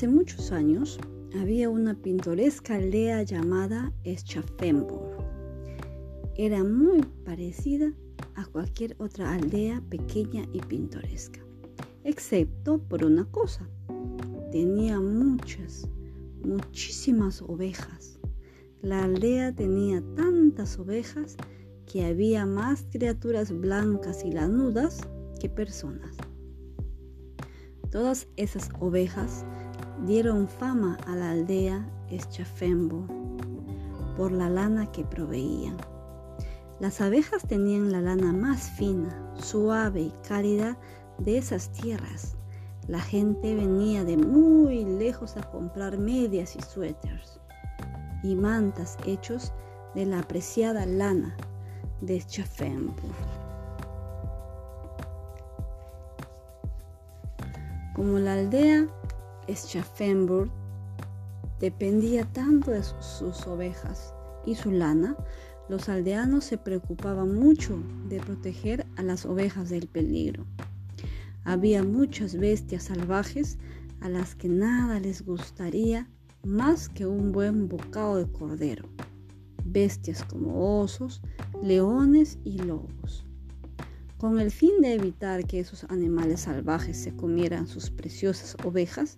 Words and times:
Hace 0.00 0.08
muchos 0.08 0.50
años 0.50 0.98
había 1.38 1.68
una 1.68 1.92
pintoresca 1.94 2.76
aldea 2.76 3.22
llamada 3.22 3.92
Schaffenburg. 4.06 5.22
Era 6.38 6.64
muy 6.64 7.02
parecida 7.22 7.92
a 8.34 8.46
cualquier 8.46 8.96
otra 8.98 9.34
aldea 9.34 9.82
pequeña 9.90 10.48
y 10.54 10.60
pintoresca, 10.60 11.40
excepto 12.02 12.78
por 12.78 13.04
una 13.04 13.26
cosa. 13.26 13.68
Tenía 14.50 14.98
muchas, 14.98 15.86
muchísimas 16.46 17.42
ovejas. 17.42 18.18
La 18.80 19.04
aldea 19.04 19.54
tenía 19.54 20.02
tantas 20.16 20.78
ovejas 20.78 21.36
que 21.84 22.06
había 22.06 22.46
más 22.46 22.86
criaturas 22.90 23.52
blancas 23.52 24.24
y 24.24 24.32
lanudas 24.32 25.02
que 25.38 25.50
personas. 25.50 26.16
Todas 27.90 28.28
esas 28.36 28.70
ovejas 28.78 29.44
dieron 30.06 30.48
fama 30.48 30.98
a 31.06 31.14
la 31.16 31.30
aldea 31.30 31.84
Eschafembo 32.10 33.06
por 34.16 34.32
la 34.32 34.48
lana 34.48 34.90
que 34.92 35.04
proveían. 35.04 35.76
Las 36.80 37.00
abejas 37.00 37.42
tenían 37.46 37.92
la 37.92 38.00
lana 38.00 38.32
más 38.32 38.70
fina, 38.70 39.34
suave 39.34 40.00
y 40.00 40.12
cálida 40.26 40.78
de 41.18 41.38
esas 41.38 41.70
tierras. 41.72 42.36
La 42.88 43.00
gente 43.00 43.54
venía 43.54 44.04
de 44.04 44.16
muy 44.16 44.84
lejos 44.84 45.36
a 45.36 45.42
comprar 45.50 45.98
medias 45.98 46.56
y 46.56 46.62
suéteres 46.62 47.38
y 48.22 48.34
mantas 48.34 48.96
hechos 49.06 49.52
de 49.94 50.06
la 50.06 50.20
apreciada 50.20 50.86
lana 50.86 51.36
de 52.00 52.16
Eschafembo. 52.16 52.94
Como 57.94 58.18
la 58.18 58.34
aldea 58.34 58.86
Schaffenburg 59.54 60.50
dependía 61.58 62.24
tanto 62.32 62.70
de 62.70 62.82
sus 62.82 63.46
ovejas 63.46 64.14
y 64.46 64.54
su 64.54 64.70
lana, 64.70 65.16
los 65.68 65.88
aldeanos 65.88 66.44
se 66.44 66.58
preocupaban 66.58 67.34
mucho 67.34 67.78
de 68.08 68.18
proteger 68.18 68.86
a 68.96 69.02
las 69.02 69.24
ovejas 69.26 69.68
del 69.70 69.86
peligro. 69.86 70.46
Había 71.44 71.82
muchas 71.82 72.36
bestias 72.36 72.84
salvajes 72.84 73.58
a 74.00 74.08
las 74.08 74.34
que 74.34 74.48
nada 74.48 74.98
les 75.00 75.24
gustaría 75.24 76.08
más 76.42 76.88
que 76.88 77.06
un 77.06 77.32
buen 77.32 77.68
bocado 77.68 78.16
de 78.16 78.32
cordero. 78.32 78.88
Bestias 79.64 80.24
como 80.24 80.80
osos, 80.80 81.22
leones 81.62 82.38
y 82.44 82.58
lobos. 82.58 83.29
Con 84.20 84.38
el 84.38 84.50
fin 84.50 84.82
de 84.82 84.92
evitar 84.92 85.46
que 85.46 85.60
esos 85.60 85.84
animales 85.84 86.40
salvajes 86.40 86.98
se 86.98 87.16
comieran 87.16 87.66
sus 87.66 87.88
preciosas 87.88 88.54
ovejas, 88.66 89.16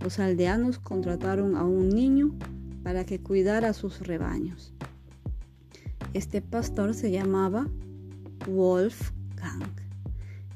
los 0.00 0.18
aldeanos 0.18 0.80
contrataron 0.80 1.54
a 1.54 1.64
un 1.64 1.90
niño 1.90 2.34
para 2.82 3.06
que 3.06 3.20
cuidara 3.20 3.72
sus 3.72 4.00
rebaños. 4.00 4.74
Este 6.12 6.42
pastor 6.42 6.92
se 6.92 7.12
llamaba 7.12 7.68
Wolfgang 8.48 9.70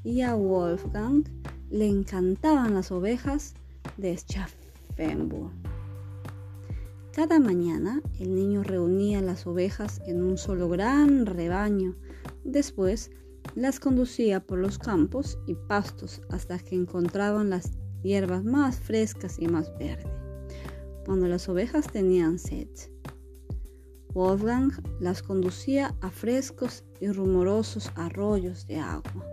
y 0.03 0.23
a 0.23 0.34
Wolfgang 0.34 1.23
le 1.70 1.87
encantaban 1.87 2.75
las 2.75 2.91
ovejas 2.91 3.55
de 3.98 4.17
Schaffenburg. 4.17 5.53
Cada 7.12 7.39
mañana 7.39 8.03
el 8.19 8.34
niño 8.34 8.64
reunía 8.64 9.23
las 9.23 9.47
ovejas 9.47 10.03
en 10.09 10.25
un 10.25 10.39
solo 10.39 10.69
gran 10.69 11.25
rebaño. 11.25 11.95
Después 12.42 13.12
las 13.55 13.80
conducía 13.80 14.41
por 14.41 14.58
los 14.58 14.78
campos 14.78 15.39
y 15.47 15.55
pastos 15.55 16.22
hasta 16.30 16.58
que 16.58 16.75
encontraban 16.75 17.50
las 17.50 17.72
hierbas 18.02 18.44
más 18.44 18.79
frescas 18.79 19.39
y 19.39 19.48
más 19.48 19.73
verdes. 19.79 20.07
Cuando 21.05 21.29
las 21.29 21.48
ovejas 21.48 21.86
tenían 21.86 22.39
sed, 22.39 22.68
Wolfgang 24.12 24.73
las 24.98 25.23
conducía 25.23 25.95
a 26.01 26.11
frescos 26.11 26.84
y 27.01 27.08
rumorosos 27.08 27.90
arroyos 27.96 28.67
de 28.67 28.79
agua. 28.79 29.27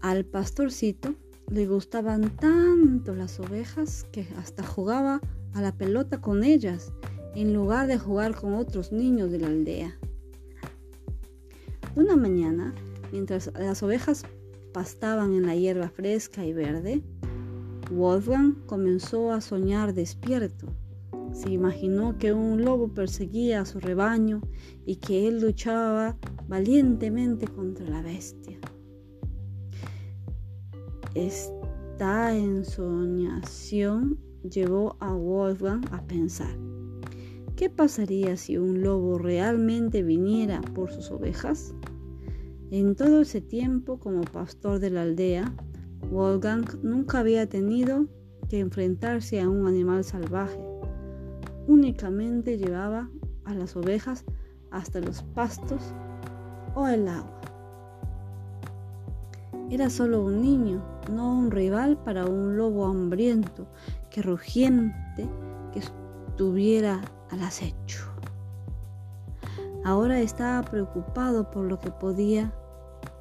Al 0.00 0.24
pastorcito 0.24 1.14
le 1.50 1.66
gustaban 1.66 2.36
tanto 2.36 3.14
las 3.14 3.40
ovejas 3.40 4.06
que 4.12 4.26
hasta 4.38 4.62
jugaba 4.62 5.20
a 5.52 5.60
la 5.60 5.72
pelota 5.76 6.20
con 6.20 6.44
ellas 6.44 6.92
en 7.34 7.52
lugar 7.52 7.86
de 7.86 7.98
jugar 7.98 8.34
con 8.34 8.54
otros 8.54 8.92
niños 8.92 9.30
de 9.30 9.38
la 9.40 9.48
aldea. 9.48 9.98
Una 11.96 12.16
mañana, 12.16 12.74
mientras 13.12 13.52
las 13.56 13.84
ovejas 13.84 14.24
pastaban 14.72 15.32
en 15.32 15.46
la 15.46 15.54
hierba 15.54 15.88
fresca 15.88 16.44
y 16.44 16.52
verde, 16.52 17.02
Wolfgang 17.92 18.56
comenzó 18.66 19.30
a 19.30 19.40
soñar 19.40 19.94
despierto. 19.94 20.66
Se 21.32 21.52
imaginó 21.52 22.18
que 22.18 22.32
un 22.32 22.64
lobo 22.64 22.88
perseguía 22.88 23.60
a 23.60 23.64
su 23.64 23.78
rebaño 23.78 24.40
y 24.84 24.96
que 24.96 25.28
él 25.28 25.40
luchaba 25.40 26.16
valientemente 26.48 27.46
contra 27.46 27.88
la 27.88 28.02
bestia. 28.02 28.58
Esta 31.14 32.34
ensoñación 32.36 34.18
llevó 34.42 34.96
a 34.98 35.14
Wolfgang 35.14 35.84
a 35.92 36.02
pensar, 36.02 36.56
¿qué 37.54 37.70
pasaría 37.70 38.36
si 38.36 38.58
un 38.58 38.82
lobo 38.82 39.16
realmente 39.16 40.02
viniera 40.02 40.60
por 40.74 40.90
sus 40.90 41.12
ovejas? 41.12 41.72
En 42.70 42.96
todo 42.96 43.20
ese 43.20 43.40
tiempo 43.40 43.98
como 43.98 44.22
pastor 44.22 44.78
de 44.78 44.90
la 44.90 45.02
aldea, 45.02 45.52
Wolfgang 46.10 46.64
nunca 46.82 47.20
había 47.20 47.48
tenido 47.48 48.06
que 48.48 48.60
enfrentarse 48.60 49.40
a 49.40 49.48
un 49.48 49.66
animal 49.66 50.04
salvaje. 50.04 50.58
Únicamente 51.66 52.58
llevaba 52.58 53.10
a 53.44 53.54
las 53.54 53.76
ovejas 53.76 54.24
hasta 54.70 55.00
los 55.00 55.22
pastos 55.22 55.94
o 56.74 56.88
el 56.88 57.06
agua. 57.08 57.40
Era 59.70 59.88
solo 59.90 60.24
un 60.24 60.42
niño, 60.42 60.82
no 61.10 61.36
un 61.36 61.50
rival 61.50 61.96
para 62.02 62.26
un 62.26 62.56
lobo 62.56 62.86
hambriento 62.86 63.66
que 64.10 64.22
rugiente 64.22 65.28
que 65.72 65.80
estuviera 65.80 67.00
al 67.30 67.42
acecho. 67.42 68.13
Ahora 69.84 70.18
estaba 70.20 70.62
preocupado 70.62 71.50
por 71.50 71.66
lo 71.66 71.78
que 71.78 71.90
podía 71.90 72.52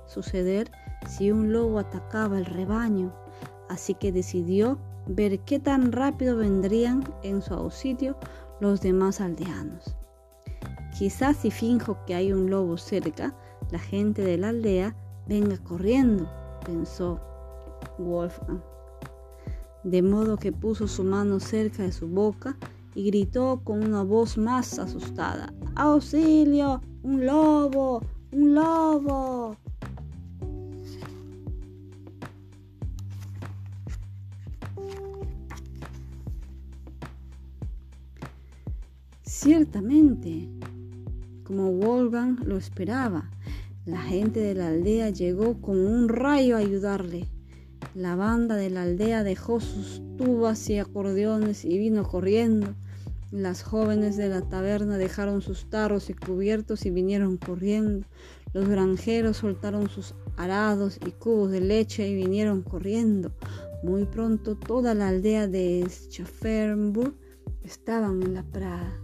suceder 0.05 0.71
si 1.07 1.29
un 1.29 1.51
lobo 1.51 1.77
atacaba 1.77 2.37
el 2.37 2.45
rebaño, 2.45 3.13
así 3.69 3.93
que 3.93 4.13
decidió 4.13 4.79
ver 5.05 5.39
qué 5.41 5.59
tan 5.59 5.91
rápido 5.91 6.37
vendrían 6.37 7.03
en 7.21 7.41
su 7.41 7.53
auxilio 7.53 8.15
los 8.61 8.79
demás 8.79 9.19
aldeanos. 9.19 9.97
Quizás 10.97 11.37
si 11.37 11.51
finjo 11.51 11.97
que 12.05 12.15
hay 12.15 12.31
un 12.31 12.49
lobo 12.49 12.77
cerca, 12.77 13.35
la 13.69 13.79
gente 13.79 14.21
de 14.21 14.37
la 14.37 14.49
aldea 14.49 14.95
venga 15.27 15.57
corriendo, 15.57 16.29
pensó 16.65 17.19
Wolfgang. 17.97 18.61
De 19.83 20.01
modo 20.01 20.37
que 20.37 20.53
puso 20.53 20.87
su 20.87 21.03
mano 21.03 21.41
cerca 21.41 21.83
de 21.83 21.91
su 21.91 22.07
boca 22.07 22.52
y 22.95 23.05
gritó 23.05 23.61
con 23.63 23.83
una 23.83 24.03
voz 24.03 24.37
más 24.37 24.79
asustada, 24.79 25.53
¡Auxilio! 25.75 26.81
¡Un 27.03 27.25
lobo! 27.25 28.01
¡Un 28.31 28.55
lobo! 28.55 29.57
Ciertamente, 39.23 40.47
como 41.43 41.71
Wolfgang 41.73 42.39
lo 42.45 42.55
esperaba, 42.55 43.29
la 43.85 44.01
gente 44.01 44.39
de 44.39 44.55
la 44.55 44.67
aldea 44.69 45.09
llegó 45.09 45.59
como 45.59 45.83
un 45.83 46.07
rayo 46.07 46.55
a 46.55 46.59
ayudarle. 46.59 47.32
La 47.95 48.15
banda 48.15 48.55
de 48.55 48.69
la 48.69 48.83
aldea 48.83 49.23
dejó 49.23 49.59
sus 49.59 50.01
tubas 50.17 50.69
y 50.69 50.79
acordeones 50.79 51.65
y 51.65 51.77
vino 51.77 52.03
corriendo. 52.03 52.75
Las 53.31 53.63
jóvenes 53.63 54.17
de 54.17 54.29
la 54.29 54.41
taberna 54.41 54.97
dejaron 54.97 55.41
sus 55.41 55.69
tarros 55.69 56.09
y 56.09 56.13
cubiertos 56.13 56.85
y 56.85 56.91
vinieron 56.91 57.37
corriendo. 57.37 58.05
Los 58.53 58.67
granjeros 58.67 59.37
soltaron 59.37 59.89
sus 59.89 60.15
arados 60.37 60.99
y 61.05 61.11
cubos 61.11 61.51
de 61.51 61.61
leche 61.61 62.07
y 62.07 62.15
vinieron 62.15 62.61
corriendo. 62.61 63.31
Muy 63.83 64.05
pronto 64.05 64.55
toda 64.55 64.93
la 64.93 65.09
aldea 65.09 65.47
de 65.47 65.85
Schaffenburg 65.89 67.13
estaban 67.63 68.23
en 68.23 68.33
la 68.33 68.43
prada 68.43 68.99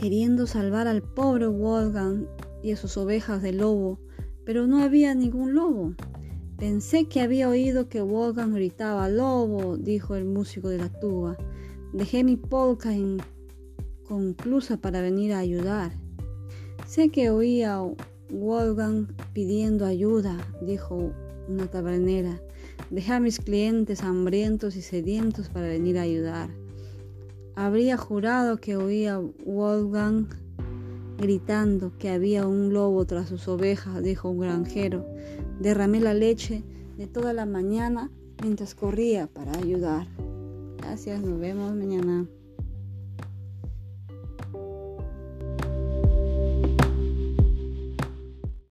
queriendo 0.00 0.46
salvar 0.46 0.88
al 0.88 1.02
pobre 1.02 1.46
Wolfgang 1.46 2.26
y 2.62 2.72
a 2.72 2.76
sus 2.78 2.96
ovejas 2.96 3.42
de 3.42 3.52
lobo, 3.52 4.00
pero 4.50 4.66
no 4.66 4.82
había 4.82 5.14
ningún 5.14 5.54
lobo. 5.54 5.94
Pensé 6.58 7.04
que 7.04 7.20
había 7.20 7.48
oído 7.48 7.88
que 7.88 8.02
Wolfgang 8.02 8.52
gritaba 8.52 9.08
lobo, 9.08 9.76
dijo 9.76 10.16
el 10.16 10.24
músico 10.24 10.68
de 10.68 10.78
la 10.78 10.88
tuba. 10.88 11.36
Dejé 11.92 12.24
mi 12.24 12.34
polka 12.36 12.92
inconclusa 12.92 14.78
para 14.78 15.02
venir 15.02 15.34
a 15.34 15.38
ayudar. 15.38 15.92
Sé 16.84 17.10
que 17.10 17.30
oía 17.30 17.76
a 17.76 17.88
Wolfgang 18.32 19.06
pidiendo 19.34 19.86
ayuda, 19.86 20.36
dijo 20.62 21.12
una 21.46 21.68
tabernera. 21.68 22.42
Dejé 22.90 23.12
a 23.12 23.20
mis 23.20 23.38
clientes 23.38 24.02
hambrientos 24.02 24.74
y 24.74 24.82
sedientos 24.82 25.48
para 25.48 25.68
venir 25.68 25.96
a 25.96 26.02
ayudar. 26.02 26.50
Habría 27.54 27.96
jurado 27.96 28.56
que 28.56 28.74
oía 28.74 29.20
Wolfgang 29.46 30.26
gritando 31.20 31.92
que 31.98 32.08
había 32.08 32.46
un 32.46 32.72
lobo 32.72 33.04
tras 33.04 33.28
sus 33.28 33.46
ovejas, 33.46 34.02
dijo 34.02 34.30
un 34.30 34.40
granjero. 34.40 35.06
Derramé 35.60 36.00
la 36.00 36.14
leche 36.14 36.64
de 36.96 37.06
toda 37.06 37.32
la 37.32 37.46
mañana 37.46 38.10
mientras 38.42 38.74
corría 38.74 39.26
para 39.26 39.52
ayudar. 39.58 40.06
Gracias, 40.78 41.20
nos 41.20 41.38
vemos 41.38 41.74
mañana. 41.74 42.26